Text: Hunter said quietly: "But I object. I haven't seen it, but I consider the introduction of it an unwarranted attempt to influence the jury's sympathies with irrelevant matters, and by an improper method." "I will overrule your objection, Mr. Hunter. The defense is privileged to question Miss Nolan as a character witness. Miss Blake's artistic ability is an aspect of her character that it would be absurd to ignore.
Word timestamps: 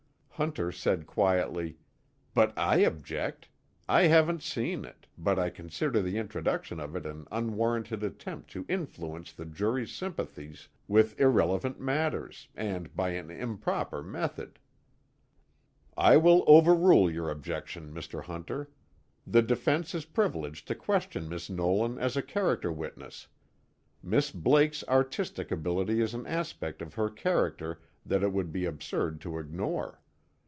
Hunter 0.41 0.71
said 0.71 1.05
quietly: 1.05 1.77
"But 2.33 2.57
I 2.57 2.77
object. 2.77 3.47
I 3.87 4.07
haven't 4.07 4.41
seen 4.41 4.85
it, 4.85 5.05
but 5.15 5.37
I 5.37 5.51
consider 5.51 6.01
the 6.01 6.17
introduction 6.17 6.79
of 6.79 6.95
it 6.95 7.05
an 7.05 7.27
unwarranted 7.31 8.01
attempt 8.01 8.49
to 8.53 8.65
influence 8.67 9.31
the 9.31 9.45
jury's 9.45 9.91
sympathies 9.91 10.67
with 10.87 11.19
irrelevant 11.21 11.79
matters, 11.79 12.47
and 12.55 12.95
by 12.95 13.09
an 13.11 13.29
improper 13.29 14.01
method." 14.01 14.57
"I 15.95 16.17
will 16.17 16.43
overrule 16.47 17.07
your 17.07 17.29
objection, 17.29 17.93
Mr. 17.93 18.23
Hunter. 18.23 18.71
The 19.27 19.43
defense 19.43 19.93
is 19.93 20.05
privileged 20.05 20.67
to 20.69 20.73
question 20.73 21.29
Miss 21.29 21.51
Nolan 21.51 21.99
as 21.99 22.17
a 22.17 22.23
character 22.23 22.71
witness. 22.71 23.27
Miss 24.01 24.31
Blake's 24.31 24.83
artistic 24.87 25.51
ability 25.51 26.01
is 26.01 26.15
an 26.15 26.25
aspect 26.25 26.81
of 26.81 26.95
her 26.95 27.11
character 27.11 27.79
that 28.03 28.23
it 28.23 28.33
would 28.33 28.51
be 28.51 28.65
absurd 28.65 29.21
to 29.21 29.37
ignore. 29.37 29.99